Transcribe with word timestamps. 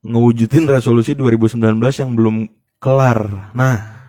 ngewujudin 0.00 0.64
resolusi 0.64 1.12
2019 1.12 1.76
yang 2.00 2.10
belum 2.16 2.36
kelar. 2.80 3.52
Nah, 3.52 4.00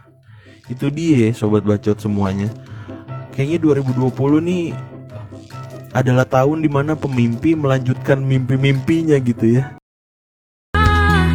itu 0.72 0.88
dia 0.88 1.36
sobat 1.36 1.68
bacot 1.68 2.00
semuanya. 2.00 2.48
Kayaknya 3.36 3.84
2020 3.84 4.40
nih 4.44 4.66
adalah 5.92 6.24
tahun 6.24 6.64
di 6.64 6.70
mana 6.72 6.96
pemimpi 6.96 7.56
melanjutkan 7.56 8.24
mimpi-mimpinya 8.24 9.20
gitu 9.20 9.60
ya. 9.60 9.76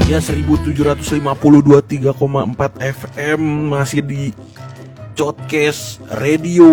Ya 0.07 0.23
1752 0.23 1.21
3,4 1.21 2.15
FM 2.79 3.41
masih 3.75 4.01
di 4.07 4.31
Podcast 5.17 5.99
Radio 6.15 6.69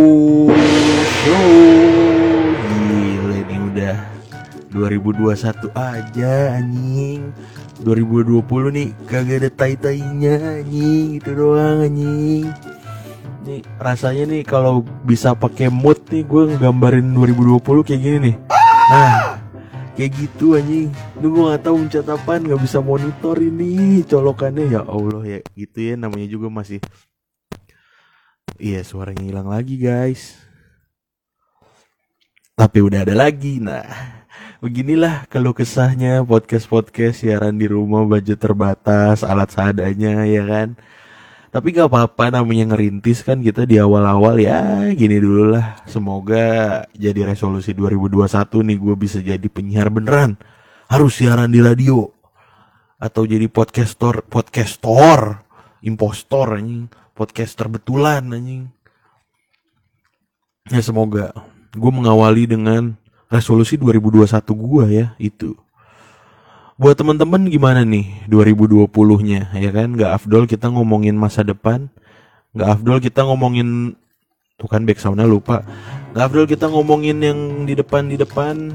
Show 1.24 1.48
Gila 2.62 3.38
ini 3.42 3.58
udah 3.74 4.13
2021 4.74 5.70
aja 5.78 6.34
anjing. 6.58 7.30
2020 7.86 8.42
nih 8.74 8.90
kagak 9.06 9.38
ada 9.46 9.50
tai-tainya 9.54 10.66
anjing. 10.66 11.22
Itu 11.22 11.30
doang 11.38 11.86
anjing. 11.86 12.50
Nih 13.46 13.62
rasanya 13.78 14.24
nih 14.34 14.42
kalau 14.42 14.82
bisa 15.06 15.38
pakai 15.38 15.70
mood 15.70 16.02
nih 16.10 16.26
gue 16.26 16.58
nggambarin 16.58 17.14
2020 17.14 17.86
kayak 17.86 18.02
gini 18.02 18.18
nih. 18.34 18.36
Nah 18.90 19.38
kayak 19.94 20.12
gitu 20.18 20.58
anjing. 20.58 20.90
Lu 21.22 21.30
gue 21.30 21.54
gak 21.54 21.62
tau 21.70 21.78
mencat 21.78 22.10
apaan 22.10 22.50
gak 22.50 22.62
bisa 22.66 22.82
monitor 22.82 23.38
ini 23.38 24.02
colokannya. 24.10 24.66
Ya 24.74 24.82
Allah 24.82 25.22
ya 25.22 25.40
gitu 25.54 25.78
ya 25.78 25.94
namanya 25.94 26.26
juga 26.26 26.50
masih 26.50 26.82
Iya 28.58 28.86
suaranya 28.86 29.26
hilang 29.26 29.50
lagi 29.50 29.78
guys. 29.78 30.40
Tapi 32.54 32.86
udah 32.86 33.02
ada 33.02 33.18
lagi 33.18 33.58
Nah 33.58 34.23
beginilah 34.64 35.28
kalau 35.28 35.52
kesahnya 35.52 36.24
podcast-podcast 36.24 37.20
siaran 37.28 37.60
di 37.60 37.68
rumah 37.68 38.08
budget 38.08 38.40
terbatas 38.40 39.20
alat 39.20 39.52
seadanya 39.52 40.24
ya 40.24 40.48
kan? 40.48 40.80
Tapi 41.52 41.76
gak 41.76 41.92
apa-apa 41.92 42.32
namanya 42.32 42.72
ngerintis 42.72 43.28
kan 43.28 43.44
kita 43.44 43.68
di 43.68 43.76
awal-awal 43.76 44.40
ya. 44.40 44.88
Gini 44.96 45.20
dulu 45.20 45.52
lah 45.52 45.84
semoga 45.84 46.80
jadi 46.96 47.28
resolusi 47.28 47.76
2021 47.76 48.24
nih 48.64 48.78
gue 48.80 48.96
bisa 48.96 49.20
jadi 49.20 49.48
penyiar 49.52 49.92
beneran. 49.92 50.40
Harus 50.88 51.20
siaran 51.20 51.52
di 51.52 51.60
radio. 51.60 52.08
Atau 53.04 53.28
jadi 53.28 53.52
podcaster 53.52 54.24
podcaster 54.24 55.44
impostor 55.84 56.56
anjing. 56.56 56.88
Podcaster 57.12 57.68
betulan 57.68 58.32
anjing. 58.32 58.72
Ya 60.72 60.80
semoga. 60.80 61.36
Gue 61.76 61.92
mengawali 61.92 62.48
dengan 62.48 63.03
resolusi 63.32 63.80
2021 63.80 64.28
gua 64.56 64.86
ya 64.88 65.14
itu. 65.20 65.56
Buat 66.74 66.98
teman-teman 66.98 67.46
gimana 67.48 67.86
nih 67.86 68.26
2020-nya 68.28 69.54
ya 69.54 69.72
kan? 69.72 69.94
Gak 69.94 70.12
afdol 70.18 70.50
kita 70.50 70.74
ngomongin 70.74 71.14
masa 71.14 71.46
depan, 71.46 71.88
gak 72.58 72.82
afdol 72.82 72.98
kita 72.98 73.22
ngomongin 73.24 73.94
tuh 74.58 74.66
kan 74.66 74.82
back 74.82 74.98
soundnya 74.98 75.30
lupa. 75.30 75.62
Gak 76.18 76.34
afdol 76.34 76.50
kita 76.50 76.68
ngomongin 76.74 77.22
yang 77.22 77.40
di 77.70 77.78
depan 77.78 78.10
di 78.10 78.18
depan 78.18 78.74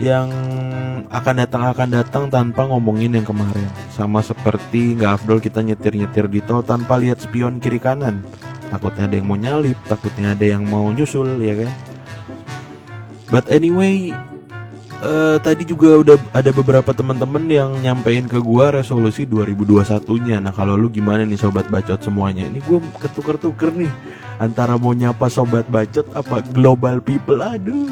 yang 0.00 0.32
akan 1.12 1.34
datang 1.44 1.68
akan 1.68 1.88
datang 1.92 2.24
tanpa 2.32 2.64
ngomongin 2.64 3.12
yang 3.12 3.28
kemarin. 3.28 3.68
Sama 3.92 4.24
seperti 4.24 4.96
gak 4.96 5.20
afdol 5.20 5.36
kita 5.44 5.60
nyetir-nyetir 5.60 6.32
di 6.32 6.40
tol 6.40 6.64
tanpa 6.64 6.96
lihat 6.96 7.20
spion 7.20 7.60
kiri 7.60 7.76
kanan. 7.76 8.24
Takutnya 8.72 9.04
ada 9.04 9.20
yang 9.20 9.28
mau 9.28 9.36
nyalip, 9.36 9.76
takutnya 9.84 10.32
ada 10.32 10.48
yang 10.48 10.64
mau 10.64 10.88
nyusul 10.88 11.44
ya 11.44 11.60
kan? 11.60 11.91
But 13.32 13.48
anyway, 13.48 14.12
uh, 15.00 15.40
tadi 15.40 15.64
juga 15.64 16.04
udah 16.04 16.16
ada 16.36 16.52
beberapa 16.52 16.92
teman-teman 16.92 17.48
yang 17.48 17.72
nyampein 17.80 18.28
ke 18.28 18.36
gua 18.36 18.76
resolusi 18.76 19.24
2021-nya. 19.24 20.36
Nah, 20.44 20.52
kalau 20.52 20.76
lu 20.76 20.92
gimana 20.92 21.24
nih 21.24 21.40
sobat 21.40 21.64
bacot 21.72 21.96
semuanya? 22.04 22.44
Ini 22.44 22.60
gua 22.68 22.84
ketuker-tuker 23.00 23.72
nih 23.72 23.88
antara 24.36 24.76
mau 24.76 24.92
nyapa 24.92 25.32
sobat 25.32 25.64
bacot 25.72 26.04
apa 26.12 26.44
global 26.52 27.00
people. 27.00 27.40
Aduh. 27.40 27.88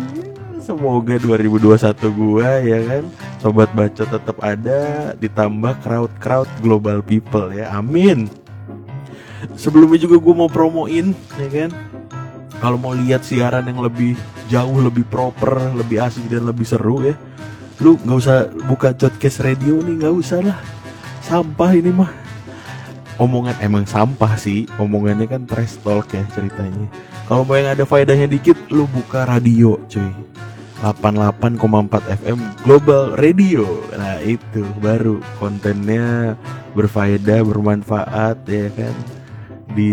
Semoga 0.61 1.17
2021 1.17 1.73
gua 2.15 2.61
ya 2.61 2.79
kan 2.85 3.05
sobat 3.41 3.73
bacot 3.73 4.07
tetap 4.07 4.37
ada 4.45 5.11
ditambah 5.17 5.73
crowd-crowd 5.81 6.53
global 6.61 7.01
people 7.01 7.49
ya. 7.49 7.73
Amin. 7.73 8.29
Sebelumnya 9.57 10.05
juga 10.05 10.21
gua 10.21 10.45
mau 10.45 10.51
promoin 10.53 11.17
ya 11.41 11.49
kan 11.49 11.71
kalau 12.61 12.77
mau 12.77 12.93
lihat 12.93 13.25
siaran 13.25 13.65
yang 13.65 13.81
lebih 13.81 14.21
jauh 14.51 14.83
lebih 14.83 15.07
proper 15.07 15.71
lebih 15.79 16.03
asik 16.03 16.27
dan 16.27 16.45
lebih 16.45 16.67
seru 16.67 17.07
ya. 17.07 17.15
Lu 17.81 17.97
nggak 17.97 18.19
usah 18.19 18.51
buka 18.69 18.93
podcast 18.93 19.41
radio 19.41 19.81
nih 19.81 20.05
nggak 20.05 20.15
usah 20.15 20.43
lah. 20.43 20.59
Sampah 21.25 21.71
ini 21.73 21.95
mah. 21.95 22.11
Omongan 23.17 23.57
emang 23.63 23.87
sampah 23.87 24.35
sih. 24.35 24.67
Omongannya 24.77 25.31
kan 25.31 25.47
trash 25.47 25.79
talk 25.81 26.11
ya 26.13 26.27
ceritanya. 26.35 26.91
Kalau 27.31 27.47
mau 27.47 27.55
yang 27.55 27.73
ada 27.73 27.87
faedahnya 27.87 28.27
dikit 28.27 28.59
lu 28.75 28.91
buka 28.91 29.25
radio 29.25 29.79
cuy. 29.87 30.11
88,4 30.81 31.61
FM 32.25 32.41
Global 32.65 33.13
Radio. 33.21 33.85
Nah 33.93 34.17
itu 34.25 34.65
baru 34.81 35.21
kontennya 35.37 36.35
berfaedah, 36.73 37.45
bermanfaat 37.45 38.49
ya 38.49 38.73
kan? 38.73 38.95
Di 39.77 39.93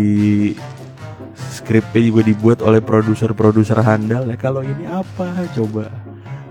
skripnya 1.68 2.00
juga 2.00 2.22
dibuat 2.24 2.58
oleh 2.64 2.80
produser-produser 2.80 3.84
handal 3.84 4.24
ya. 4.24 4.40
Kalau 4.40 4.64
ini 4.64 4.88
apa? 4.88 5.44
Coba 5.52 5.92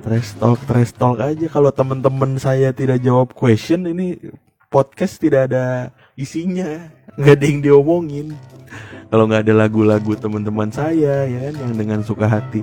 trash 0.06 0.38
talk 0.38 0.62
trash 0.70 0.94
talk 0.94 1.18
aja. 1.18 1.50
Kalau 1.50 1.74
teman-teman 1.74 2.38
saya 2.38 2.70
tidak 2.70 3.02
jawab 3.02 3.34
question 3.34 3.90
ini 3.90 4.22
podcast 4.70 5.18
tidak 5.18 5.50
ada 5.50 5.90
isinya. 6.14 6.94
Nggak 7.18 7.34
ada 7.34 7.46
yang 7.50 7.60
diomongin. 7.66 8.38
Kalau 9.10 9.26
nggak 9.26 9.42
ada 9.50 9.54
lagu-lagu 9.58 10.14
teman-teman 10.14 10.70
saya 10.70 11.26
ya 11.26 11.50
kan 11.50 11.66
yang 11.66 11.74
dengan 11.74 12.00
suka 12.06 12.30
hati. 12.30 12.62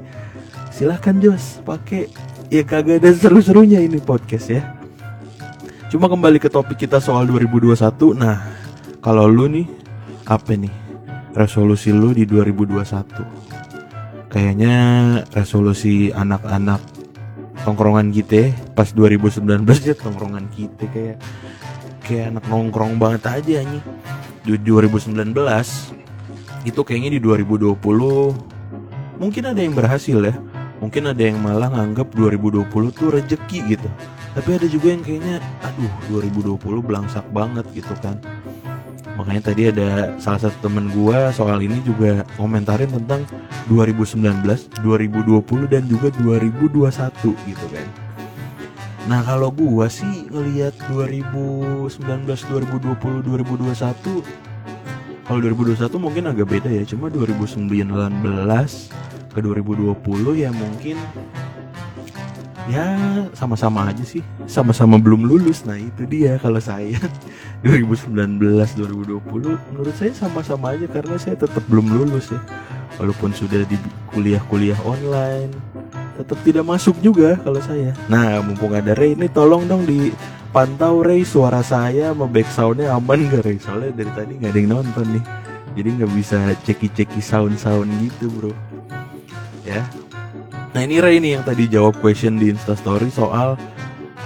Silahkan 0.71 1.19
Jos 1.19 1.59
pakai. 1.67 2.07
Ya 2.55 2.63
kagak 2.63 3.03
ada 3.03 3.11
seru-serunya 3.11 3.83
ini 3.83 3.99
podcast 3.99 4.47
ya. 4.47 4.63
Cuma 5.91 6.07
kembali 6.07 6.39
ke 6.39 6.47
topik 6.47 6.87
kita 6.87 7.03
soal 7.03 7.27
2021 7.27 8.15
nah 8.15 8.47
kalau 9.03 9.27
lu 9.27 9.51
nih 9.51 9.67
apa 10.23 10.55
nih 10.55 10.84
resolusi 11.35 11.91
lu 11.91 12.15
di 12.15 12.25
2021 12.25 14.31
kayaknya 14.31 14.75
resolusi 15.35 16.15
anak-anak 16.15 16.81
tongkrongan 17.67 18.15
kita 18.15 18.55
pas 18.75 18.91
2019 18.91 19.67
ya 19.85 19.95
tongkrongan 19.99 20.47
kita 20.55 20.87
kayak 20.91 21.19
kayak 22.07 22.35
anak 22.35 22.45
nongkrong 22.47 22.99
banget 22.99 23.27
aja 23.27 23.63
nih 23.67 23.83
di 24.45 24.61
2019 24.61 25.35
itu 26.65 26.81
kayaknya 26.81 27.11
di 27.17 27.21
2020 27.21 27.77
mungkin 29.21 29.43
ada 29.45 29.61
yang 29.61 29.77
berhasil 29.77 30.21
ya. 30.21 30.37
Mungkin 30.83 31.09
ada 31.09 31.23
yang 31.23 31.41
malah 31.41 31.73
nganggap 31.73 32.13
2020 32.13 32.69
tuh 32.93 33.09
rejeki 33.09 33.59
gitu. 33.73 33.89
Tapi 34.37 34.49
ada 34.53 34.67
juga 34.69 34.93
yang 34.93 35.01
kayaknya 35.01 35.41
aduh 35.65 36.21
2020 36.21 36.61
belangsak 36.85 37.25
banget 37.33 37.65
gitu 37.73 37.95
kan 38.03 38.21
makanya 39.15 39.51
tadi 39.51 39.71
ada 39.71 40.19
salah 40.19 40.47
satu 40.49 40.69
temen 40.71 40.91
gua 40.91 41.31
soal 41.31 41.63
ini 41.63 41.79
juga 41.87 42.27
komentarin 42.35 42.91
tentang 42.91 43.23
2019, 43.71 44.43
2020 44.83 45.71
dan 45.71 45.83
juga 45.87 46.11
2021 46.19 47.35
gitu 47.47 47.67
kan. 47.71 47.87
Nah 49.05 49.21
kalau 49.23 49.53
gua 49.53 49.87
sih 49.87 50.27
ngelihat 50.29 50.75
2019, 50.91 51.91
2020, 51.95 53.23
2021 53.23 54.25
kalau 55.25 55.41
2021 55.41 55.97
mungkin 55.97 56.25
agak 56.29 56.47
beda 56.53 56.69
ya, 56.69 56.85
cuma 56.85 57.09
2019 57.09 57.73
ke 59.33 59.41
2020 59.41 59.97
ya 60.37 60.53
mungkin 60.53 61.01
ya 62.69 62.87
sama-sama 63.37 63.91
aja 63.91 64.05
sih. 64.05 64.23
Sama-sama 64.49 64.97
belum 64.97 65.25
lulus. 65.27 65.65
Nah 65.69 65.77
itu 65.77 66.09
dia 66.09 66.41
kalau 66.41 66.61
saya. 66.61 66.97
2019 67.65 68.41
2020 68.41 69.21
menurut 69.73 69.95
saya 69.97 70.13
sama-sama 70.13 70.77
aja 70.77 70.87
karena 70.89 71.17
saya 71.17 71.37
tetap 71.37 71.65
belum 71.69 71.89
lulus 71.93 72.33
ya. 72.33 72.41
Walaupun 73.01 73.35
sudah 73.35 73.67
di 73.67 73.75
kuliah-kuliah 74.15 74.79
online 74.87 75.51
tetap 76.15 76.39
tidak 76.47 76.63
masuk 76.63 76.95
juga 77.03 77.35
kalau 77.43 77.59
saya. 77.59 77.91
Nah 78.07 78.39
mumpung 78.39 78.71
ada 78.71 78.95
Ray 78.95 79.19
ini 79.19 79.27
tolong 79.27 79.67
dong 79.67 79.83
dipantau 79.83 81.03
Ray. 81.03 81.27
Suara 81.27 81.61
saya 81.67 82.15
sama 82.15 82.31
backsoundnya 82.31 82.95
aman 82.95 83.27
gak 83.29 83.43
Ray? 83.43 83.59
Soalnya 83.59 83.91
dari 83.99 84.13
tadi 84.15 84.33
nggak 84.39 84.51
ada 84.55 84.59
yang 84.59 84.71
nonton 84.71 85.07
nih. 85.19 85.25
Jadi 85.75 85.89
nggak 85.99 86.13
bisa 86.15 86.39
ceki-ceki 86.63 87.19
sound-sound 87.19 87.91
gitu 87.99 88.31
bro. 88.31 88.55
Ya 89.67 89.83
Nah 90.75 90.81
ini 90.83 90.99
Ray 90.99 91.23
nih 91.23 91.39
yang 91.39 91.45
tadi 91.47 91.71
jawab 91.71 92.03
question 92.03 92.37
di 92.37 92.51
instastory 92.51 93.09
soal 93.09 93.55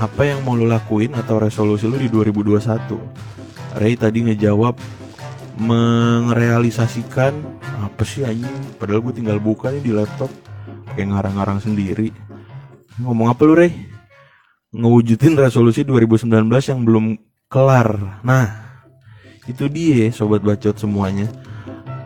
apa 0.01 0.23
yang 0.25 0.41
mau 0.49 0.57
lo 0.57 0.65
lakuin 0.65 1.13
atau 1.13 1.37
resolusi 1.37 1.85
lo 1.85 2.01
di 2.01 2.09
2021 2.09 3.77
Ray 3.77 3.95
tadi 4.01 4.25
ngejawab 4.25 4.75
merealisasikan 5.61 7.35
apa 7.85 8.03
sih 8.07 8.25
anjing 8.25 8.81
padahal 8.81 9.05
gue 9.05 9.21
tinggal 9.21 9.39
buka 9.43 9.69
nih 9.75 9.83
di 9.83 9.93
laptop 9.93 10.31
kayak 10.97 11.13
ngarang-ngarang 11.13 11.61
sendiri 11.61 12.15
ngomong 13.03 13.29
apa 13.29 13.43
lu 13.45 13.55
Ray 13.59 13.99
ngewujudin 14.73 15.37
resolusi 15.37 15.85
2019 15.85 16.29
yang 16.69 16.81
belum 16.85 17.17
kelar. 17.49 18.21
Nah, 18.21 18.47
itu 19.49 19.65
dia 19.73 20.13
sobat 20.13 20.45
bacot 20.45 20.77
semuanya. 20.77 21.25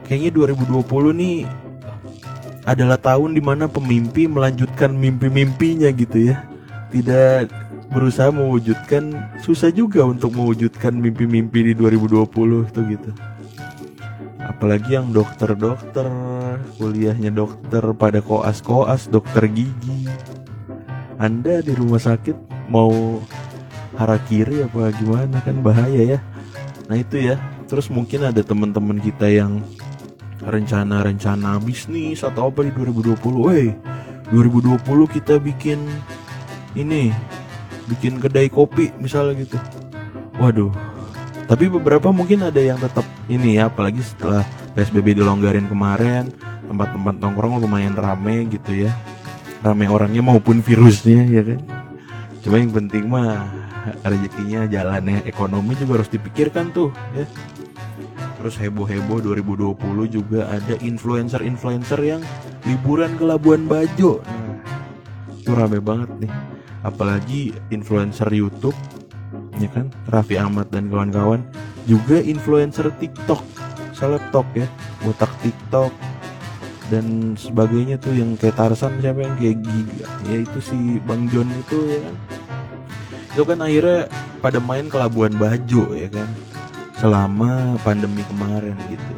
Kayaknya 0.06 0.55
2020 0.55 1.19
nih 1.19 1.37
adalah 2.72 2.98
tahun 2.98 3.36
di 3.36 3.42
mana 3.44 3.69
pemimpi 3.69 4.26
melanjutkan 4.26 4.96
mimpi-mimpinya 4.96 5.92
gitu 5.92 6.32
ya. 6.32 6.44
Tidak 6.92 7.48
berusaha 7.92 8.32
mewujudkan 8.32 9.36
susah 9.44 9.69
juga 9.69 10.02
untuk 10.08 10.32
mewujudkan 10.32 10.96
mimpi-mimpi 10.96 11.70
di 11.70 11.72
2020 11.76 12.72
tuh 12.72 12.84
gitu. 12.88 13.10
Apalagi 14.42 14.98
yang 14.98 15.14
dokter-dokter, 15.14 16.08
kuliahnya 16.80 17.30
dokter 17.30 17.84
pada 17.94 18.19
koas-koas, 18.19 19.06
dokter 19.06 19.46
gigi. 19.46 20.10
Anda 21.20 21.62
di 21.62 21.70
rumah 21.76 22.02
sakit 22.02 22.66
mau 22.66 23.22
harakiri 23.94 24.66
apa 24.66 24.90
gimana 24.98 25.38
kan 25.44 25.62
bahaya 25.62 26.19
ya. 26.19 26.20
Nah 26.90 26.98
itu 26.98 27.22
ya. 27.22 27.38
Terus 27.70 27.88
mungkin 27.88 28.28
ada 28.28 28.42
teman-teman 28.44 29.00
kita 29.00 29.30
yang 29.30 29.62
rencana-rencana 30.43 31.62
bisnis 31.62 32.27
atau 32.27 32.50
apa 32.50 32.67
di 32.67 32.71
2020. 32.75 33.19
Woi, 33.23 33.75
2020 34.35 34.83
kita 35.06 35.39
bikin 35.39 35.79
ini, 36.75 37.15
bikin 37.87 38.19
kedai 38.19 38.50
kopi 38.50 38.91
misalnya 38.99 39.47
gitu. 39.47 39.59
Waduh. 40.39 40.73
Tapi 41.47 41.69
beberapa 41.69 42.09
mungkin 42.15 42.49
ada 42.49 42.59
yang 42.59 42.81
tetap 42.81 43.05
ini 43.29 43.61
ya, 43.61 43.69
apalagi 43.69 44.00
setelah 44.00 44.47
PSBB 44.73 45.21
dilonggarin 45.21 45.69
kemarin, 45.69 46.33
tempat-tempat 46.71 47.15
nongkrong 47.21 47.61
lumayan 47.61 47.93
rame 47.93 48.49
gitu 48.49 48.89
ya. 48.89 48.93
Rame 49.61 49.87
orangnya 49.87 50.25
maupun 50.25 50.65
virusnya 50.65 51.29
ya 51.29 51.43
kan. 51.44 51.61
Cuma 52.43 52.59
yang 52.59 52.73
penting 52.75 53.06
mah 53.06 53.47
rezekinya 54.03 54.67
jalannya 54.71 55.27
ekonomi 55.27 55.75
juga 55.75 56.03
harus 56.03 56.11
dipikirkan 56.11 56.71
tuh 56.71 56.94
ya 57.15 57.27
terus 58.43 58.59
heboh-heboh 58.59 59.23
2020 59.23 59.79
juga 60.11 60.50
ada 60.50 60.75
influencer-influencer 60.83 62.00
yang 62.03 62.19
liburan 62.67 63.15
ke 63.15 63.23
Labuan 63.23 63.71
Bajo. 63.71 64.19
Nah 64.19 65.39
itu 65.39 65.55
rame 65.55 65.79
banget 65.79 66.11
nih. 66.19 66.33
Apalagi 66.83 67.55
influencer 67.71 68.27
YouTube 68.35 68.75
ya 69.62 69.71
kan? 69.71 69.94
Raffi 70.11 70.43
Ahmad 70.43 70.75
dan 70.75 70.91
kawan-kawan. 70.91 71.47
Juga 71.87 72.19
influencer 72.19 72.91
TikTok 72.99 73.47
selebtok 73.94 74.50
ya. 74.59 74.67
Botak 75.06 75.31
TikTok 75.47 75.94
dan 76.91 77.39
sebagainya 77.39 77.94
tuh. 78.03 78.11
Yang 78.11 78.43
kayak 78.43 78.59
Tarsan 78.59 78.99
siapa 78.99 79.23
yang 79.23 79.39
kayak 79.39 79.62
Giga? 79.62 80.06
Ya 80.27 80.43
itu 80.43 80.59
si 80.59 80.99
Bang 81.06 81.31
John 81.31 81.47
itu 81.47 81.79
ya 81.94 81.99
kan? 82.11 82.15
Itu 83.39 83.43
kan 83.47 83.59
akhirnya 83.62 84.11
pada 84.43 84.59
main 84.59 84.91
ke 84.91 84.99
Labuan 84.99 85.31
Bajo 85.39 85.94
ya 85.94 86.11
kan 86.11 86.51
selama 87.02 87.75
pandemi 87.82 88.22
kemarin 88.31 88.78
gitu. 88.87 89.14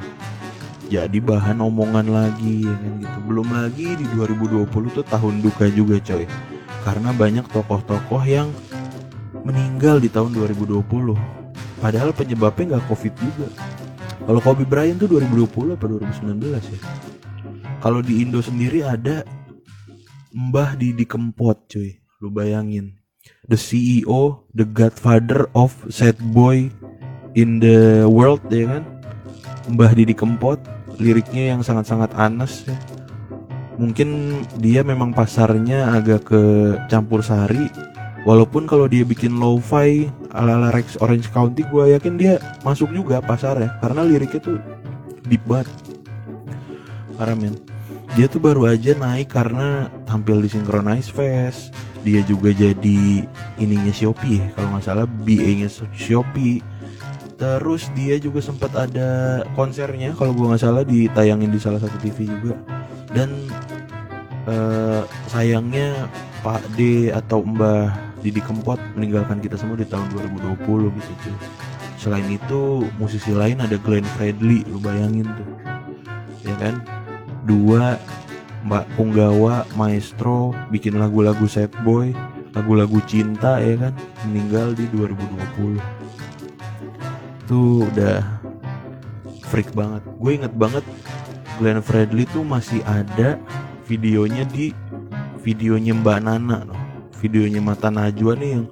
Jadi 0.88 1.20
bahan 1.20 1.60
omongan 1.60 2.08
lagi 2.08 2.64
ya 2.64 2.72
kan 2.72 2.92
gitu. 2.96 3.18
Belum 3.28 3.44
lagi 3.52 3.92
di 3.92 4.08
2020 4.16 4.64
tuh 4.96 5.04
tahun 5.04 5.44
duka 5.44 5.68
juga 5.68 6.00
coy. 6.00 6.24
Karena 6.80 7.12
banyak 7.12 7.44
tokoh-tokoh 7.52 8.24
yang 8.24 8.48
meninggal 9.44 10.00
di 10.00 10.08
tahun 10.08 10.32
2020 10.32 10.80
padahal 11.84 12.16
penyebabnya 12.16 12.80
nggak 12.80 12.84
covid 12.88 13.12
juga. 13.20 13.52
Kalau 14.24 14.40
Kobe 14.40 14.64
Bryant 14.64 14.96
tuh 14.96 15.20
2020 15.20 15.76
apa 15.76 15.84
2019 15.84 16.40
ya? 16.56 16.80
Kalau 17.84 18.00
di 18.00 18.24
Indo 18.24 18.40
sendiri 18.40 18.80
ada 18.80 19.28
Mbah 20.32 20.80
Didi 20.80 21.04
Kempot 21.04 21.68
cuy. 21.68 22.00
Lu 22.24 22.32
bayangin. 22.32 22.96
The 23.44 23.60
CEO 23.60 24.48
the 24.56 24.64
godfather 24.64 25.52
of 25.52 25.76
sad 25.92 26.16
boy 26.32 26.72
in 27.34 27.58
the 27.58 28.06
world 28.06 28.42
ya 28.50 28.78
kan? 28.78 28.84
Mbah 29.70 29.92
Didi 29.94 30.14
Kempot 30.14 30.58
liriknya 30.98 31.54
yang 31.54 31.60
sangat-sangat 31.66 32.14
anes 32.14 32.66
ya. 32.70 32.76
mungkin 33.74 34.38
dia 34.62 34.86
memang 34.86 35.10
pasarnya 35.10 35.98
agak 35.98 36.30
ke 36.30 36.42
campur 36.86 37.26
sari. 37.26 37.66
Walaupun 38.22 38.64
kalau 38.64 38.86
dia 38.88 39.04
bikin 39.04 39.36
lo-fi 39.36 40.08
ala-ala 40.32 40.72
Rex 40.72 40.96
Orange 41.02 41.28
County 41.28 41.66
gue 41.68 41.92
yakin 41.92 42.14
dia 42.16 42.40
masuk 42.64 42.88
juga 42.94 43.20
pasarnya 43.20 43.76
karena 43.84 44.06
liriknya 44.06 44.40
tuh 44.40 44.58
deep 45.26 45.42
banget. 45.44 45.68
Parah 47.18 47.36
men. 47.36 47.58
Dia 48.14 48.30
tuh 48.30 48.38
baru 48.38 48.70
aja 48.70 48.94
naik 48.94 49.34
karena 49.34 49.90
tampil 50.06 50.38
di 50.38 50.48
Synchronize 50.48 51.10
Fest. 51.10 51.74
Dia 52.06 52.22
juga 52.22 52.54
jadi 52.54 53.26
ininya 53.58 53.90
Shopee 53.90 54.38
ya. 54.38 54.46
Kalau 54.54 54.68
nggak 54.70 54.84
salah 54.86 55.06
BA 55.10 55.50
nya 55.60 55.68
Shopee 55.92 56.62
Terus 57.34 57.90
dia 57.98 58.14
juga 58.22 58.38
sempat 58.38 58.70
ada 58.78 59.42
konsernya 59.58 60.14
kalau 60.14 60.30
gue 60.30 60.46
nggak 60.54 60.62
salah 60.62 60.86
ditayangin 60.86 61.50
di 61.50 61.58
salah 61.58 61.82
satu 61.82 61.98
TV 61.98 62.30
juga. 62.30 62.54
Dan 63.10 63.50
uh, 64.46 65.02
sayangnya 65.30 66.06
Pak 66.46 66.62
D 66.78 67.10
atau 67.10 67.42
Mbah 67.42 67.90
Didi 68.22 68.40
Kempot 68.40 68.78
meninggalkan 68.94 69.42
kita 69.42 69.58
semua 69.58 69.74
di 69.74 69.86
tahun 69.86 70.06
2020 70.14 70.96
gitu 71.00 71.12
cuy. 71.26 71.36
Selain 71.98 72.26
itu 72.28 72.84
musisi 73.00 73.32
lain 73.32 73.64
ada 73.64 73.80
Glenn 73.80 74.06
Fredly, 74.16 74.62
lu 74.68 74.78
bayangin 74.78 75.24
tuh. 75.24 75.48
Ya 76.44 76.54
kan? 76.60 76.84
Dua 77.48 77.96
Mbak 78.64 78.96
Punggawa, 78.96 79.68
Maestro 79.76 80.56
bikin 80.72 80.96
lagu-lagu 80.96 81.44
sad 81.44 81.72
boy, 81.84 82.16
lagu-lagu 82.56 82.96
cinta 83.04 83.60
ya 83.60 83.76
kan, 83.76 83.92
meninggal 84.24 84.72
di 84.72 84.88
2020 84.92 86.03
tuh 87.44 87.86
udah 87.88 88.24
freak 89.48 89.70
banget. 89.76 90.02
Gue 90.18 90.40
inget 90.40 90.54
banget 90.56 90.84
Glenn 91.60 91.84
Fredly 91.84 92.26
tuh 92.28 92.42
masih 92.42 92.82
ada 92.84 93.38
videonya 93.86 94.42
di 94.48 94.74
videonya 95.44 95.92
Mbak 95.92 96.18
Nana 96.24 96.64
loh 96.64 96.84
videonya 97.24 97.64
Mata 97.64 97.88
Najwa 97.88 98.36
nih 98.36 98.50
yang 98.60 98.64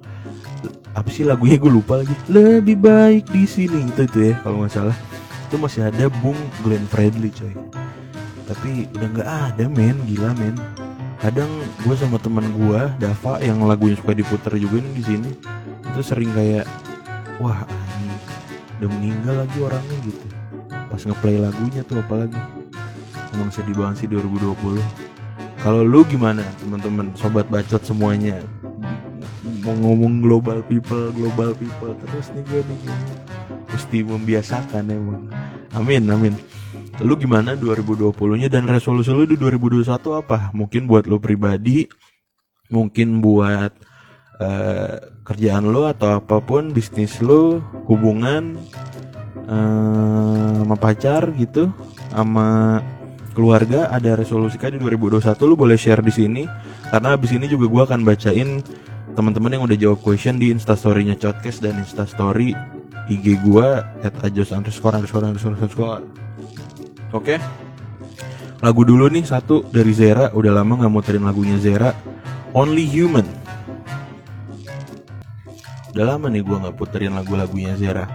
apa 0.93 1.09
sih 1.09 1.25
lagunya? 1.25 1.57
Gue 1.57 1.73
lupa 1.73 2.05
lagi. 2.05 2.13
Lebih 2.29 2.77
baik 2.77 3.33
di 3.33 3.49
sini. 3.49 3.89
Itu 3.89 4.05
itu 4.05 4.19
ya 4.29 4.35
kalau 4.45 4.61
nggak 4.61 4.73
salah. 4.77 4.97
Itu 5.49 5.57
masih 5.57 5.89
ada 5.89 6.13
Bung 6.21 6.37
Glenn 6.61 6.85
Fredly 6.93 7.33
coy. 7.33 7.57
Tapi 8.45 8.93
udah 8.93 9.09
nggak 9.09 9.29
ada 9.29 9.65
men. 9.73 9.97
Gila 10.05 10.37
men. 10.37 10.53
Kadang 11.17 11.49
gue 11.81 11.97
sama 11.97 12.21
teman 12.21 12.45
gue 12.53 12.81
Dava 13.01 13.41
yang 13.41 13.65
lagunya 13.65 13.97
suka 13.97 14.13
diputar 14.13 14.53
juga 14.59 14.83
nih 14.83 14.95
di 15.01 15.05
sini 15.07 15.31
itu 15.93 16.01
sering 16.01 16.33
kayak 16.33 16.65
wah 17.37 17.69
udah 18.83 18.91
meninggal 18.99 19.47
lagi 19.47 19.57
orangnya 19.63 19.97
gitu. 20.03 20.27
Pas 20.91 20.99
ngeplay 21.07 21.39
lagunya 21.39 21.87
tuh 21.87 22.03
apalagi. 22.03 22.35
Emang 23.31 23.55
sedih 23.55 23.79
banget 23.79 24.05
sih 24.05 24.09
2020 24.11 24.83
kalau 25.63 25.87
lu 25.87 26.03
gimana 26.03 26.43
teman-teman? 26.59 27.15
Sobat 27.15 27.47
bacot 27.47 27.79
semuanya. 27.87 28.43
Mau 29.63 29.79
ngomong 29.79 30.19
global 30.19 30.59
people 30.67 31.15
global 31.15 31.55
people 31.55 31.95
terus 32.03 32.35
nih 32.35 32.43
gue 32.51 32.61
nih. 32.67 32.79
Mesti 33.71 33.99
membiasakan 34.03 34.91
emang. 34.91 35.31
Amin 35.79 36.03
amin. 36.11 36.35
Lu 36.99 37.15
gimana 37.15 37.55
2020 37.55 38.11
nya 38.43 38.51
dan 38.51 38.67
resolusi 38.67 39.15
lu 39.15 39.23
di 39.23 39.39
2021 39.39 39.87
apa? 40.19 40.51
Mungkin 40.51 40.91
buat 40.91 41.07
lu 41.07 41.23
pribadi 41.23 41.87
mungkin 42.67 43.23
buat 43.23 43.71
uh, 44.43 44.99
kerjaan 45.23 45.71
lo 45.71 45.87
atau 45.87 46.19
apa 46.19 46.43
pun 46.43 46.75
bisnis 46.75 47.23
lo 47.23 47.63
hubungan 47.87 48.59
uh, 49.47 50.67
sama 50.67 50.77
pacar 50.77 51.31
gitu 51.39 51.71
sama 52.11 52.83
keluarga 53.33 53.89
ada 53.89 54.13
resolusi 54.13 54.61
kan 54.61 54.77
di 54.77 54.81
2021 54.83 55.25
lo 55.49 55.55
boleh 55.57 55.79
share 55.81 56.05
di 56.05 56.13
sini. 56.13 56.45
Karena 56.93 57.17
abis 57.17 57.33
ini 57.33 57.49
juga 57.49 57.67
gue 57.67 57.83
akan 57.89 58.01
bacain 58.05 58.61
teman-teman 59.17 59.57
yang 59.57 59.65
udah 59.65 59.77
jawab 59.77 59.99
question 60.05 60.37
di 60.37 60.53
instastorynya 60.53 61.17
Codcast 61.17 61.65
dan 61.65 61.81
instastory 61.81 62.53
IG 63.09 63.41
gue 63.43 63.69
at 64.05 64.15
ajos 64.23 64.53
underscore 64.53 65.01
underscore 65.01 65.25
underscore 65.25 65.57
underscore. 65.57 66.05
Oke? 67.17 67.41
Lagu 68.63 68.83
dulu 68.87 69.11
nih 69.11 69.25
satu 69.27 69.67
dari 69.73 69.91
Zera. 69.97 70.31
Udah 70.37 70.53
lama 70.55 70.79
nggak 70.79 70.93
muterin 70.93 71.25
lagunya 71.25 71.59
Zera. 71.59 71.91
Only 72.53 72.85
Human 72.85 73.42
udah 75.93 76.05
lama 76.17 76.27
nih 76.33 76.41
gue 76.41 76.57
nggak 76.57 76.77
puterin 76.77 77.13
lagu-lagunya 77.15 77.77
Zera 77.77 78.09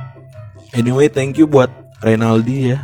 anyway 0.73 1.07
thank 1.07 1.37
you 1.37 1.45
buat 1.45 1.69
Renaldi 1.97 2.77
ya. 2.77 2.79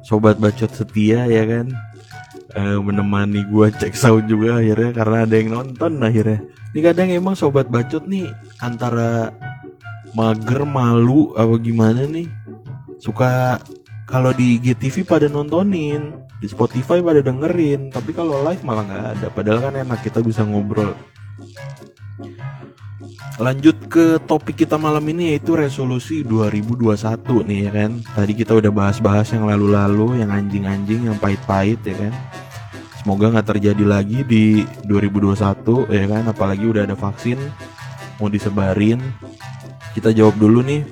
Sobat 0.00 0.40
bacot 0.40 0.72
setia 0.72 1.28
ya 1.28 1.44
kan. 1.44 1.68
Uh, 2.56 2.80
menemani 2.80 3.44
gue 3.44 3.68
cek 3.76 3.92
sound 3.92 4.24
juga 4.24 4.56
akhirnya 4.56 4.96
karena 4.96 5.16
ada 5.28 5.34
yang 5.36 5.48
nonton 5.52 6.00
akhirnya. 6.00 6.40
Ini 6.72 6.80
kadang 6.80 7.08
emang 7.12 7.36
sobat 7.36 7.68
bacot 7.68 8.08
nih 8.08 8.32
antara 8.64 9.36
mager 10.16 10.64
malu 10.64 11.36
apa 11.36 11.60
gimana 11.60 12.08
nih? 12.08 12.24
Suka 12.96 13.60
kalau 14.08 14.32
di 14.32 14.56
GTV 14.64 15.04
pada 15.04 15.28
nontonin 15.28 16.24
di 16.40 16.48
Spotify 16.48 17.04
pada 17.04 17.20
dengerin 17.20 17.92
tapi 17.92 18.16
kalau 18.16 18.40
live 18.48 18.64
malah 18.64 18.84
nggak 18.88 19.04
ada. 19.20 19.26
Padahal 19.28 19.60
kan 19.68 19.74
enak 19.76 20.00
kita 20.00 20.24
bisa 20.24 20.40
ngobrol 20.40 20.96
lanjut 23.38 23.76
ke 23.86 24.18
topik 24.26 24.66
kita 24.66 24.74
malam 24.74 25.06
ini 25.06 25.34
yaitu 25.34 25.54
resolusi 25.54 26.26
2021 26.26 27.46
nih 27.46 27.58
ya 27.66 27.70
kan? 27.70 27.90
Tadi 28.02 28.32
kita 28.34 28.52
udah 28.58 28.72
bahas-bahas 28.74 29.30
yang 29.30 29.46
lalu-lalu 29.46 30.22
yang 30.22 30.30
anjing-anjing 30.34 31.06
yang 31.06 31.16
pahit-pahit 31.18 31.78
ya 31.86 31.94
kan? 31.94 32.12
Semoga 32.98 33.30
nggak 33.30 33.48
terjadi 33.54 33.84
lagi 33.86 34.26
di 34.26 34.66
2021 34.90 35.86
ya 35.94 36.04
kan? 36.10 36.22
Apalagi 36.26 36.64
udah 36.66 36.82
ada 36.90 36.98
vaksin 36.98 37.38
mau 38.18 38.26
disebarin. 38.26 38.98
Kita 39.94 40.10
jawab 40.10 40.34
dulu 40.38 40.66
nih 40.66 40.82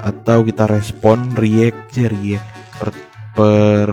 atau 0.00 0.44
kita 0.44 0.64
respon 0.68 1.36
react 1.36 1.92
react. 2.00 2.44
Per, 2.80 2.88
per 3.36 3.88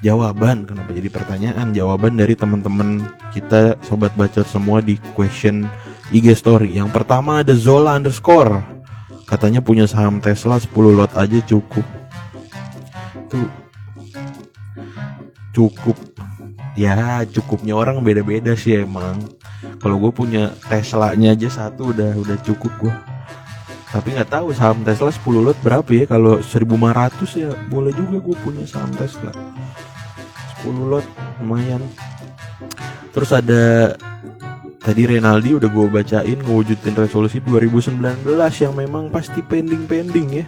jawaban 0.00 0.64
kenapa 0.64 0.96
jadi 0.96 1.08
pertanyaan? 1.12 1.76
Jawaban 1.76 2.16
dari 2.16 2.32
teman-teman 2.32 3.04
kita 3.36 3.76
sobat 3.84 4.16
bacot 4.16 4.48
semua 4.48 4.80
di 4.80 4.96
question 5.12 5.68
IG 6.10 6.36
story. 6.36 6.76
Yang 6.76 6.90
pertama 6.92 7.40
ada 7.40 7.54
Zola 7.56 7.96
underscore. 7.96 8.60
Katanya 9.24 9.64
punya 9.64 9.88
saham 9.88 10.20
Tesla 10.20 10.60
10 10.60 10.68
lot 10.92 11.12
aja 11.16 11.38
cukup. 11.48 11.86
Tuh 13.32 13.48
cukup. 15.56 15.96
Ya 16.74 17.22
cukupnya 17.30 17.78
orang 17.78 18.02
beda-beda 18.04 18.52
sih 18.58 18.84
emang. 18.84 19.22
Kalau 19.80 19.96
gue 19.96 20.12
punya 20.12 20.52
Tesla 20.68 21.14
nya 21.16 21.32
aja 21.32 21.48
satu 21.48 21.94
udah 21.94 22.18
udah 22.18 22.36
cukup 22.44 22.72
gue 22.82 22.94
tapi 23.94 24.10
nggak 24.10 24.26
tahu 24.26 24.50
saham 24.50 24.82
Tesla 24.82 25.06
10 25.06 25.22
lot 25.38 25.54
berapa 25.62 25.86
ya. 25.94 26.02
Kalau 26.10 26.42
1500 26.42 27.30
ya 27.38 27.54
boleh 27.70 27.94
juga 27.94 28.18
gue 28.18 28.36
punya 28.42 28.66
saham 28.66 28.90
Tesla. 28.98 29.30
10 30.66 30.90
lot 30.90 31.06
lumayan. 31.38 31.78
Terus 33.14 33.30
ada 33.30 33.94
tadi 34.84 35.08
Renaldi 35.08 35.56
udah 35.56 35.70
gue 35.72 35.86
bacain 35.88 36.38
ngewujudin 36.44 36.92
resolusi 36.92 37.40
2019 37.40 38.04
yang 38.60 38.74
memang 38.76 39.08
pasti 39.08 39.40
pending-pending 39.40 40.44
ya. 40.44 40.46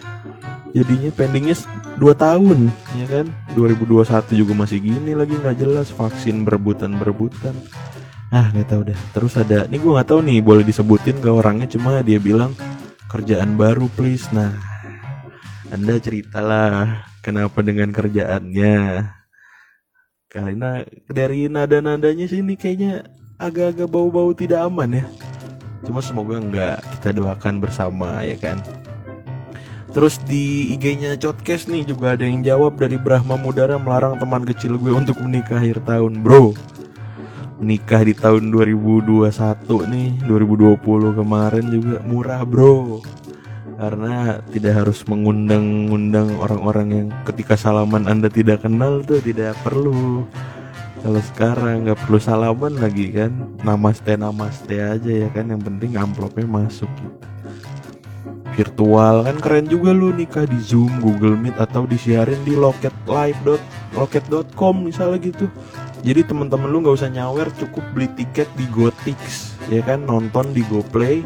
Jadinya 0.77 1.09
pendingnya 1.09 1.57
2 1.97 2.05
tahun 2.13 2.69
ya 3.01 3.05
kan? 3.09 3.25
2021 3.57 4.37
juga 4.37 4.53
masih 4.53 4.77
gini 4.77 5.17
lagi 5.17 5.33
nggak 5.33 5.57
jelas 5.57 5.89
vaksin 5.89 6.45
berebutan-berebutan. 6.45 7.57
Ah 8.29 8.53
nggak 8.53 8.69
tahu 8.69 8.81
deh. 8.93 8.99
Terus 9.17 9.33
ada 9.41 9.65
ini 9.65 9.81
gue 9.81 9.89
nggak 9.89 10.05
tahu 10.05 10.21
nih 10.21 10.37
boleh 10.45 10.61
disebutin 10.61 11.17
ke 11.17 11.29
orangnya? 11.33 11.65
Cuma 11.65 12.05
dia 12.05 12.21
bilang 12.21 12.53
kerjaan 13.09 13.57
baru 13.57 13.89
please. 13.97 14.29
Nah 14.29 14.53
anda 15.73 15.97
ceritalah 15.97 17.09
kenapa 17.25 17.65
dengan 17.65 17.89
kerjaannya. 17.89 19.01
Karena 20.29 20.85
dari 21.09 21.49
nada-nadanya 21.49 22.29
sih 22.29 22.45
ini 22.45 22.53
kayaknya 22.53 23.16
agak-agak 23.37 23.85
bau-bau 23.89 24.33
tidak 24.33 24.65
aman 24.65 25.01
ya. 25.01 25.05
Cuma 25.85 26.01
semoga 26.01 26.41
enggak 26.41 26.81
kita 26.97 27.13
doakan 27.13 27.61
bersama 27.61 28.25
ya 28.25 28.37
kan. 28.37 28.57
Terus 29.93 30.21
di 30.25 30.75
IG-nya 30.77 31.17
Codcast 31.17 31.69
nih 31.69 31.87
juga 31.87 32.13
ada 32.13 32.25
yang 32.25 32.45
jawab 32.45 32.77
dari 32.77 32.99
Brahma 32.99 33.37
Mudara 33.39 33.79
melarang 33.81 34.19
teman 34.19 34.45
kecil 34.45 34.77
gue 34.77 34.93
untuk 34.93 35.17
menikah 35.23 35.57
akhir 35.57 35.81
tahun, 35.85 36.21
bro. 36.21 36.53
Menikah 37.57 38.05
di 38.05 38.13
tahun 38.13 38.53
2021 38.53 39.25
nih, 39.65 40.09
2020 40.29 41.17
kemarin 41.17 41.65
juga 41.73 41.97
murah, 42.05 42.41
bro 42.45 43.01
karena 43.77 44.41
tidak 44.49 44.73
harus 44.73 45.05
mengundang-undang 45.05 46.33
orang-orang 46.41 46.87
yang 46.89 47.07
ketika 47.29 47.53
salaman 47.53 48.09
anda 48.09 48.25
tidak 48.25 48.65
kenal 48.65 49.05
tuh 49.05 49.21
tidak 49.21 49.53
perlu 49.61 50.25
kalau 51.07 51.23
sekarang 51.23 51.87
nggak 51.87 52.03
perlu 52.03 52.19
salaman 52.19 52.83
lagi 52.83 53.07
kan? 53.15 53.31
Namaste 53.63 54.19
namaste 54.19 54.75
aja 54.75 55.07
ya 55.07 55.31
kan? 55.31 55.47
Yang 55.47 55.63
penting 55.63 55.95
amplopnya 55.95 56.43
masuk. 56.43 56.91
Gitu 56.99 58.67
virtual 58.83 59.23
kan? 59.23 59.39
Keren 59.39 59.71
juga 59.71 59.95
lu 59.95 60.11
nikah 60.11 60.43
di 60.43 60.59
zoom 60.59 60.91
google 60.99 61.39
meet 61.39 61.55
atau 61.55 61.87
disiarin 61.87 62.43
di 62.43 62.59
loket 62.59 62.91
live 63.07 63.39
loket.com 63.95 64.83
misalnya 64.83 65.31
gitu. 65.31 65.47
Jadi 66.03 66.27
teman-teman 66.27 66.67
lu 66.67 66.83
nggak 66.83 66.99
usah 66.99 67.07
nyawer 67.07 67.55
cukup 67.55 67.87
beli 67.95 68.11
tiket 68.11 68.51
di 68.59 68.67
gotix 68.67 69.55
ya 69.71 69.79
kan? 69.87 70.03
Nonton 70.03 70.51
di 70.51 70.59
GoPlay 70.67 71.23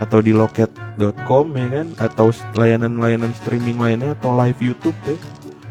atau 0.00 0.24
di 0.24 0.32
loket.com 0.32 1.44
ya 1.60 1.68
kan? 1.68 1.86
Atau 2.00 2.32
layanan-layanan 2.56 3.36
streaming 3.36 3.76
lainnya 3.76 4.16
atau 4.16 4.32
live 4.32 4.56
YouTube 4.64 4.96
ya. 5.04 5.12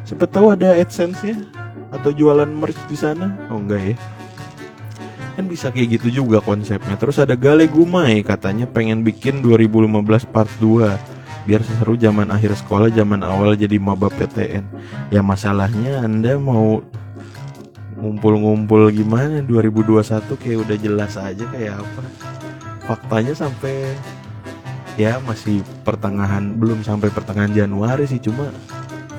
Siapa 0.06 0.30
tahu 0.30 0.54
ada 0.54 0.78
AdSense-nya 0.78 1.59
atau 1.90 2.10
jualan 2.14 2.50
merch 2.50 2.80
di 2.90 2.98
sana. 2.98 3.34
Oh 3.50 3.62
enggak 3.62 3.94
ya. 3.94 3.96
Kan 5.38 5.46
bisa 5.48 5.72
kayak 5.72 6.00
gitu 6.02 6.22
juga 6.24 6.44
konsepnya. 6.44 7.00
Terus 7.00 7.18
ada 7.22 7.34
Gale 7.34 7.70
Gumai 7.70 8.22
katanya 8.26 8.68
pengen 8.68 9.02
bikin 9.06 9.40
2015 9.42 10.30
part 10.30 10.52
2 10.60 11.48
biar 11.48 11.62
seru 11.66 11.98
zaman 11.98 12.30
akhir 12.30 12.54
sekolah 12.60 12.94
zaman 12.94 13.26
awal 13.26 13.56
jadi 13.56 13.80
maba 13.80 14.12
PTN. 14.12 14.66
Ya 15.10 15.24
masalahnya 15.24 16.04
Anda 16.06 16.38
mau 16.38 16.84
ngumpul-ngumpul 18.00 18.96
gimana 18.96 19.44
2021 19.44 20.40
kayak 20.40 20.58
udah 20.64 20.78
jelas 20.80 21.14
aja 21.20 21.44
kayak 21.52 21.84
apa 21.84 22.04
faktanya 22.88 23.36
sampai 23.36 23.92
ya 24.96 25.20
masih 25.24 25.62
pertengahan 25.84 26.56
belum 26.56 26.82
sampai 26.82 27.12
pertengahan 27.12 27.52
Januari 27.52 28.08
sih 28.08 28.24
cuma 28.24 28.56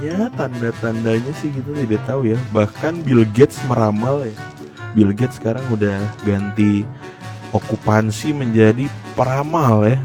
ya 0.01 0.33
tanda-tandanya 0.33 1.33
sih 1.39 1.53
gitu 1.53 1.77
tidak 1.77 2.03
tahu 2.09 2.33
ya. 2.33 2.39
Bahkan 2.51 3.05
Bill 3.05 3.23
Gates 3.31 3.61
meramal 3.69 4.25
ya. 4.25 4.35
Bill 4.97 5.13
Gates 5.15 5.39
sekarang 5.39 5.63
udah 5.71 6.01
ganti 6.25 6.83
okupansi 7.53 8.35
menjadi 8.35 8.89
peramal 9.15 9.87
ya. 9.87 9.99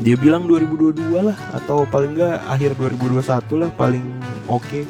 Dia 0.00 0.16
bilang 0.16 0.48
2022 0.48 1.12
lah 1.20 1.36
atau 1.52 1.84
paling 1.84 2.16
enggak 2.16 2.40
akhir 2.48 2.72
2021 2.76 3.60
lah 3.60 3.70
paling 3.76 4.04
oke. 4.48 4.64
Okay. 4.64 4.84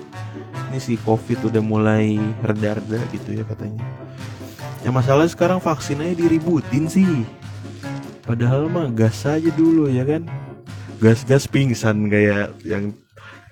ini 0.71 0.79
si 0.79 0.95
covid 1.03 1.51
udah 1.51 1.59
mulai 1.59 2.15
reda-reda 2.47 3.03
gitu 3.11 3.35
ya 3.35 3.43
katanya. 3.43 3.83
Ya 4.87 4.95
masalah 4.95 5.27
sekarang 5.27 5.59
vaksinnya 5.59 6.15
diributin 6.15 6.87
sih. 6.87 7.27
Padahal 8.23 8.71
mah 8.71 8.87
gas 8.95 9.27
aja 9.27 9.51
dulu 9.51 9.91
ya 9.91 10.07
kan. 10.07 10.31
Gas-gas 11.03 11.51
pingsan 11.51 12.07
kayak 12.07 12.55
yang 12.63 12.95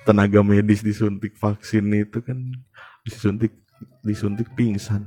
tenaga 0.08 0.40
medis 0.40 0.80
disuntik 0.80 1.36
vaksin 1.36 1.84
itu 1.92 2.24
kan 2.24 2.40
disuntik 3.04 3.52
disuntik 4.00 4.48
pingsan. 4.56 5.04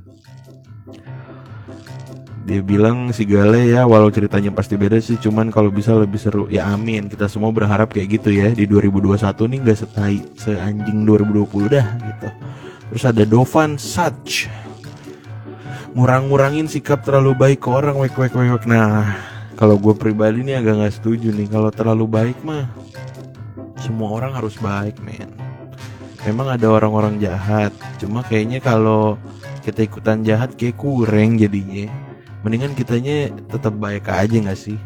Dia 2.42 2.58
bilang 2.58 3.14
si 3.14 3.22
Gale 3.22 3.70
ya 3.70 3.86
walau 3.86 4.10
ceritanya 4.10 4.50
pasti 4.50 4.74
beda 4.74 4.98
sih 4.98 5.18
cuman 5.18 5.50
kalau 5.50 5.74
bisa 5.74 5.94
lebih 5.94 6.18
seru. 6.18 6.46
Ya 6.50 6.70
amin. 6.70 7.10
Kita 7.10 7.26
semua 7.26 7.50
berharap 7.50 7.90
kayak 7.90 8.22
gitu 8.22 8.30
ya 8.30 8.50
di 8.54 8.66
2021 8.66 9.18
nih 9.50 9.58
nggak 9.62 9.78
setai 9.78 10.18
seanjing 10.38 11.02
2020 11.06 11.70
dah 11.70 11.86
gitu. 12.02 12.28
Terus 12.94 13.04
ada 13.06 13.22
Dovan 13.26 13.78
Such 13.78 14.46
ngurang-ngurangin 15.92 16.72
sikap 16.72 17.04
terlalu 17.04 17.36
baik 17.36 17.60
ke 17.60 17.68
orang 17.68 18.00
wek 18.00 18.16
wek 18.16 18.32
wek 18.32 18.64
nah 18.64 19.12
kalau 19.60 19.76
gue 19.76 19.92
pribadi 19.92 20.40
nih 20.40 20.58
agak 20.58 20.74
nggak 20.82 20.94
setuju 20.98 21.30
nih. 21.30 21.46
Kalau 21.46 21.70
terlalu 21.70 22.06
baik 22.10 22.38
mah 22.42 22.66
semua 23.82 24.14
orang 24.14 24.38
harus 24.38 24.54
baik 24.62 25.02
men. 25.02 25.34
Memang 26.22 26.54
ada 26.54 26.70
orang-orang 26.70 27.18
jahat. 27.18 27.74
Cuma 27.98 28.22
kayaknya 28.22 28.62
kalau 28.62 29.18
kita 29.66 29.82
ikutan 29.82 30.22
jahat 30.22 30.54
kayak 30.54 30.78
kurang 30.78 31.34
jadinya. 31.34 31.90
Mendingan 32.46 32.78
kitanya 32.78 33.34
tetap 33.50 33.74
baik 33.74 34.06
aja 34.06 34.38
nggak 34.38 34.58
sih? 34.58 34.78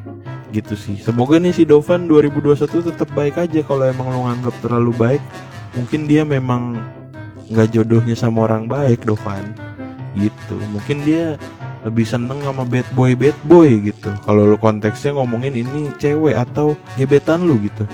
Gitu 0.48 0.72
sih. 0.72 0.96
Semoga 0.96 1.36
nih 1.36 1.52
si 1.52 1.68
Dovan 1.68 2.08
2021 2.08 2.88
tetap 2.88 3.08
baik 3.12 3.36
aja. 3.36 3.60
Kalau 3.60 3.84
emang 3.84 4.08
lo 4.08 4.32
nganggap 4.32 4.56
terlalu 4.64 4.92
baik 4.96 5.22
mungkin 5.76 6.08
dia 6.08 6.24
memang 6.24 6.80
nggak 7.52 7.68
jodohnya 7.76 8.16
sama 8.16 8.48
orang 8.48 8.64
baik 8.64 9.04
Dovan. 9.04 9.52
Gitu. 10.16 10.56
Mungkin 10.72 11.04
dia 11.04 11.36
lebih 11.84 12.08
seneng 12.08 12.40
sama 12.40 12.64
bad 12.64 12.88
boy 12.96 13.12
bad 13.12 13.36
boy 13.44 13.68
gitu. 13.84 14.08
Kalau 14.24 14.48
lu 14.48 14.56
konteksnya 14.56 15.12
ngomongin 15.12 15.52
ini 15.52 15.92
cewek 16.00 16.32
atau 16.32 16.72
gebetan 16.96 17.44
lu 17.44 17.60
gitu 17.60 17.84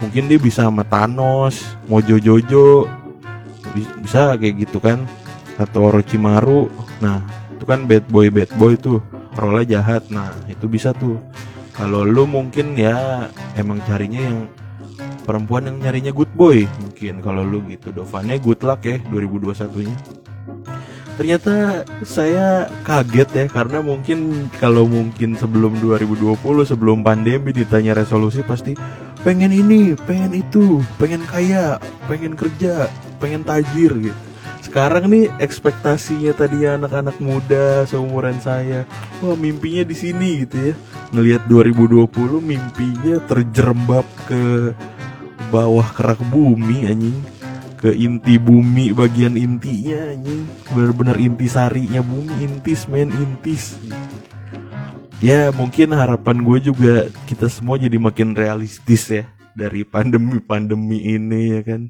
mungkin 0.00 0.28
dia 0.28 0.38
bisa 0.40 0.68
sama 0.68 0.84
Thanos 0.84 1.64
Mojo 1.88 2.16
Jojo 2.20 2.88
bisa 4.00 4.36
kayak 4.38 4.68
gitu 4.68 4.78
kan. 4.80 5.04
Atau 5.56 5.88
Orochimaru. 5.88 6.68
Nah 7.00 7.24
itu 7.56 7.64
kan 7.64 7.88
bad 7.88 8.04
boy 8.08 8.28
bad 8.28 8.50
boy 8.56 8.76
tuh. 8.76 9.00
Role 9.36 9.68
jahat. 9.68 10.08
Nah 10.08 10.32
itu 10.48 10.68
bisa 10.68 10.92
tuh. 10.96 11.20
Kalau 11.76 12.08
lu 12.08 12.24
mungkin 12.24 12.72
ya 12.72 13.28
emang 13.52 13.84
carinya 13.84 14.20
yang 14.20 14.48
perempuan 15.28 15.68
yang 15.68 15.76
nyarinya 15.80 16.12
good 16.12 16.32
boy 16.32 16.64
mungkin. 16.80 17.20
Kalau 17.20 17.44
lu 17.44 17.60
gitu. 17.68 17.92
Dovannya 17.92 18.40
good 18.40 18.60
luck 18.64 18.84
ya 18.84 18.96
2021 19.12 19.88
nya 19.92 19.96
ternyata 21.16 21.80
saya 22.04 22.68
kaget 22.84 23.28
ya 23.32 23.44
karena 23.48 23.80
mungkin 23.80 24.52
kalau 24.60 24.84
mungkin 24.84 25.32
sebelum 25.32 25.80
2020 25.80 26.36
sebelum 26.68 27.00
pandemi 27.00 27.56
ditanya 27.56 27.96
resolusi 27.96 28.44
pasti 28.44 28.76
pengen 29.26 29.50
ini 29.50 29.98
pengen 30.06 30.38
itu 30.38 30.78
pengen 31.02 31.26
kaya 31.26 31.82
pengen 32.06 32.38
kerja 32.38 32.86
pengen 33.18 33.42
tajir 33.42 33.90
gitu. 33.98 34.20
Sekarang 34.62 35.10
nih 35.10 35.26
ekspektasinya 35.42 36.30
tadi 36.30 36.62
anak-anak 36.62 37.18
muda 37.18 37.82
seumuran 37.90 38.38
saya 38.38 38.86
wah 39.18 39.34
mimpinya 39.34 39.82
di 39.82 39.98
sini 39.98 40.46
gitu 40.46 40.70
ya. 40.70 40.74
Ngelihat 41.10 41.42
2020 41.50 42.06
mimpinya 42.38 43.18
terjerembab 43.26 44.06
ke 44.30 44.70
bawah 45.50 45.90
kerak 45.90 46.22
bumi 46.30 46.86
anjing. 46.86 47.18
Ke 47.82 47.90
inti 47.98 48.38
bumi 48.38 48.94
bagian 48.94 49.34
intinya 49.34 50.06
anjing. 50.14 50.46
Benar-benar 50.70 51.18
inti 51.18 51.50
sarinya 51.50 51.98
bumi 51.98 52.46
intis 52.46 52.86
men 52.86 53.10
intis 53.10 53.74
ya 55.24 55.48
mungkin 55.52 55.96
harapan 55.96 56.44
gue 56.44 56.58
juga 56.72 56.94
kita 57.24 57.48
semua 57.48 57.80
jadi 57.80 57.96
makin 57.96 58.36
realistis 58.36 59.08
ya 59.08 59.24
dari 59.56 59.82
pandemi-pandemi 59.82 61.16
ini 61.16 61.56
ya 61.58 61.62
kan. 61.64 61.88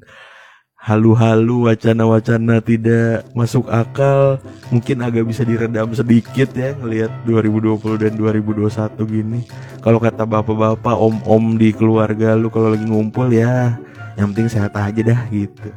Halu-halu 0.77 1.67
wacana-wacana 1.67 2.63
tidak 2.63 3.27
masuk 3.35 3.67
akal 3.67 4.39
mungkin 4.71 5.03
agak 5.03 5.27
bisa 5.27 5.43
diredam 5.43 5.91
sedikit 5.91 6.47
ya 6.55 6.71
ngelihat 6.79 7.11
2020 7.27 8.07
dan 8.07 8.13
2021 8.15 8.95
gini. 9.11 9.39
Kalau 9.83 9.99
kata 9.99 10.23
bapak-bapak 10.23 10.95
om-om 10.95 11.59
di 11.59 11.75
keluarga 11.75 12.39
lu 12.39 12.47
kalau 12.47 12.71
lagi 12.71 12.87
ngumpul 12.87 13.27
ya 13.27 13.75
yang 14.15 14.31
penting 14.31 14.47
sehat 14.47 14.71
aja 14.79 15.01
dah 15.03 15.21
gitu. 15.27 15.67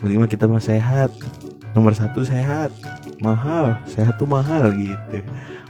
Penting 0.00 0.24
kita 0.24 0.48
mah 0.48 0.64
sehat. 0.64 1.12
Nomor 1.76 1.92
satu 1.92 2.24
sehat 2.24 2.72
mahal 3.18 3.78
sehat 3.86 4.18
tuh 4.18 4.28
mahal 4.30 4.70
gitu. 4.74 5.22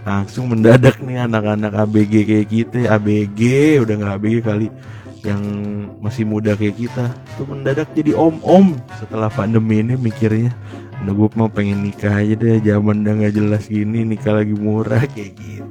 Langsung 0.04 0.48
mendadak 0.48 1.00
nih 1.04 1.28
anak-anak 1.28 1.72
ABG 1.84 2.12
kayak 2.24 2.48
kita. 2.48 2.78
ABG 2.88 3.40
udah 3.84 3.94
nggak 3.98 4.14
ABG 4.20 4.36
kali. 4.44 4.68
Yang 5.26 5.42
masih 6.00 6.24
muda 6.24 6.54
kayak 6.54 6.76
kita. 6.78 7.12
Tuh 7.36 7.46
mendadak 7.48 7.92
jadi 7.92 8.14
om-om. 8.16 8.78
Setelah 8.96 9.28
pandemi 9.28 9.82
ini 9.82 9.98
mikirnya 9.98 10.54
Udah 10.98 11.14
gue 11.14 11.28
mau 11.38 11.50
pengen 11.50 11.84
nikah 11.84 12.22
aja 12.22 12.34
deh. 12.34 12.58
Zaman 12.62 13.06
udah 13.06 13.14
gak 13.22 13.34
jelas 13.38 13.70
gini 13.70 14.02
Nikah 14.02 14.42
lagi 14.42 14.54
murah 14.54 15.02
kayak 15.14 15.32
gitu. 15.38 15.70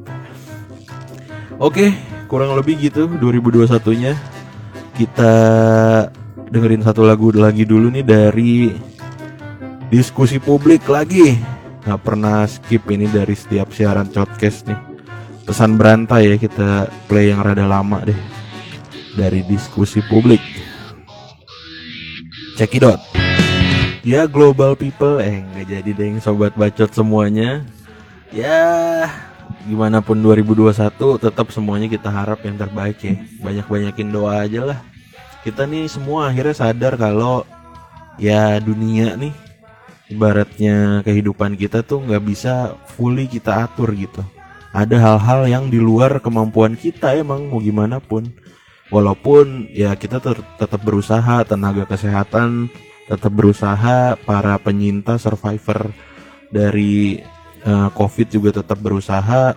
Oke 1.57 1.89
kurang 2.27 2.53
lebih 2.59 2.77
gitu 2.77 3.07
2021 3.07 4.03
nya 4.03 4.13
Kita 4.93 5.33
dengerin 6.51 6.83
satu 6.85 7.01
lagu 7.01 7.33
lagi 7.33 7.65
dulu 7.65 7.89
nih 7.89 8.05
dari 8.05 8.53
Diskusi 9.89 10.37
publik 10.37 10.85
lagi 10.85 11.56
Gak 11.87 12.03
pernah 12.03 12.43
skip 12.43 12.83
ini 12.91 13.07
dari 13.07 13.31
setiap 13.31 13.71
siaran 13.71 14.11
podcast 14.11 14.67
nih 14.67 14.97
Pesan 15.47 15.79
berantai 15.79 16.27
ya 16.27 16.35
kita 16.35 16.91
play 17.07 17.31
yang 17.31 17.39
rada 17.39 17.63
lama 17.63 18.03
deh 18.03 18.19
dari 19.15 19.47
diskusi 19.47 20.03
publik. 20.03 20.43
Cekidot. 22.59 22.99
Ya 24.03 24.27
global 24.27 24.75
people 24.75 25.23
eh 25.23 25.47
nggak 25.47 25.67
jadi 25.71 25.89
deh 25.95 26.19
sobat 26.19 26.51
bacot 26.59 26.91
semuanya. 26.91 27.63
Ya 28.35 29.07
gimana 29.63 30.03
pun 30.03 30.19
2021 30.19 30.75
tetap 31.15 31.47
semuanya 31.55 31.87
kita 31.87 32.11
harap 32.11 32.43
yang 32.43 32.59
terbaik 32.59 32.99
ya. 32.99 33.15
Banyak-banyakin 33.39 34.11
doa 34.11 34.43
aja 34.43 34.67
lah. 34.75 34.79
Kita 35.47 35.63
nih 35.63 35.87
semua 35.87 36.27
akhirnya 36.27 36.59
sadar 36.59 36.99
kalau 36.99 37.47
ya 38.19 38.59
dunia 38.59 39.15
nih 39.15 39.46
ibaratnya 40.07 41.03
kehidupan 41.03 41.59
kita 41.59 41.83
tuh 41.83 42.03
nggak 42.03 42.23
bisa 42.23 42.75
fully 42.95 43.27
kita 43.27 43.67
atur 43.67 43.91
gitu. 43.95 44.23
Ada 44.71 44.99
hal-hal 44.99 45.41
yang 45.47 45.65
di 45.71 45.79
luar 45.79 46.19
kemampuan 46.23 46.75
kita 46.75 47.15
emang 47.15 47.51
mau 47.51 47.59
gimana 47.59 47.99
pun. 47.99 48.27
Walaupun 48.87 49.67
ya 49.75 49.91
kita 49.99 50.23
ter 50.23 50.39
tetap 50.55 50.79
berusaha 50.79 51.43
tenaga 51.43 51.83
kesehatan 51.83 52.71
tetap 53.07 53.31
berusaha 53.31 54.19
para 54.19 54.59
penyintas 54.59 55.23
survivor 55.23 55.95
dari 56.51 57.23
uh, 57.63 57.91
covid 57.91 58.27
juga 58.31 58.63
tetap 58.63 58.79
berusaha. 58.79 59.55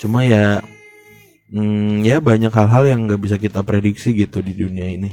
Cuma 0.00 0.24
ya 0.24 0.60
hmm, 1.52 2.04
ya 2.04 2.20
banyak 2.20 2.52
hal-hal 2.52 2.84
yang 2.88 3.08
nggak 3.08 3.20
bisa 3.20 3.36
kita 3.36 3.60
prediksi 3.64 4.16
gitu 4.16 4.40
di 4.40 4.52
dunia 4.56 4.88
ini. 4.88 5.12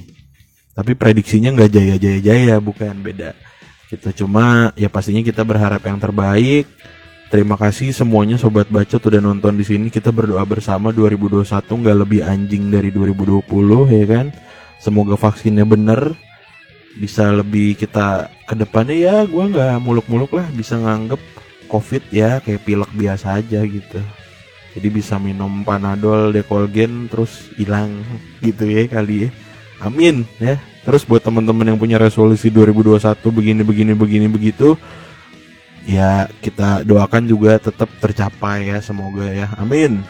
Tapi 0.76 0.96
prediksinya 0.96 1.52
nggak 1.56 1.72
jaya 1.72 1.96
jaya 2.00 2.20
jaya 2.24 2.56
bukan. 2.60 3.04
Beda 3.04 3.53
kita 3.94 4.10
cuma 4.10 4.74
ya 4.74 4.90
pastinya 4.90 5.22
kita 5.22 5.46
berharap 5.46 5.86
yang 5.86 6.02
terbaik. 6.02 6.66
Terima 7.30 7.58
kasih 7.58 7.94
semuanya 7.94 8.42
sobat 8.42 8.70
bacot 8.70 8.98
udah 8.98 9.22
nonton 9.22 9.54
di 9.54 9.66
sini. 9.66 9.94
Kita 9.94 10.10
berdoa 10.10 10.42
bersama 10.46 10.90
2021 10.90 11.46
nggak 11.66 11.98
lebih 12.02 12.22
anjing 12.26 12.74
dari 12.74 12.90
2020 12.90 13.46
ya 13.94 14.06
kan. 14.10 14.28
Semoga 14.82 15.14
vaksinnya 15.14 15.66
bener. 15.66 16.18
Bisa 16.98 17.30
lebih 17.34 17.74
kita 17.74 18.30
ke 18.46 18.54
depannya 18.54 18.98
ya 18.98 19.16
gue 19.30 19.44
nggak 19.50 19.78
muluk-muluk 19.82 20.34
lah. 20.34 20.46
Bisa 20.54 20.78
nganggep 20.78 21.22
covid 21.70 22.02
ya 22.10 22.42
kayak 22.42 22.66
pilek 22.66 22.92
biasa 22.98 23.42
aja 23.42 23.62
gitu. 23.62 24.02
Jadi 24.74 24.88
bisa 24.90 25.22
minum 25.22 25.62
panadol 25.62 26.34
dekolgen 26.34 27.10
terus 27.10 27.54
hilang 27.58 28.02
gitu 28.42 28.66
ya 28.66 28.90
kali 28.90 29.30
ya 29.30 29.43
amin 29.84 30.24
ya. 30.40 30.58
Terus 30.84 31.08
buat 31.08 31.24
teman-teman 31.24 31.64
yang 31.74 31.80
punya 31.80 31.96
resolusi 31.96 32.52
2021 32.52 33.00
begini 33.32 33.62
begini 33.64 33.94
begini 33.96 34.28
begitu 34.28 34.76
ya 35.88 36.28
kita 36.44 36.84
doakan 36.84 37.24
juga 37.28 37.60
tetap 37.60 37.88
tercapai 38.00 38.72
ya. 38.72 38.80
Semoga 38.84 39.28
ya. 39.32 39.48
Amin. 39.60 40.04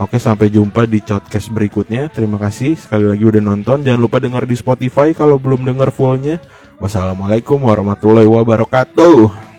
Oke 0.00 0.16
sampai 0.18 0.48
jumpa 0.50 0.88
di 0.88 0.98
podcast 1.04 1.52
berikutnya. 1.52 2.08
Terima 2.10 2.40
kasih 2.40 2.74
sekali 2.74 3.06
lagi 3.06 3.22
udah 3.22 3.42
nonton. 3.44 3.84
Jangan 3.84 4.00
lupa 4.00 4.18
dengar 4.18 4.48
di 4.48 4.56
Spotify 4.56 5.12
kalau 5.12 5.36
belum 5.36 5.62
dengar 5.62 5.92
fullnya. 5.92 6.40
Wassalamualaikum 6.82 7.62
warahmatullahi 7.62 8.26
wabarakatuh 8.26 9.51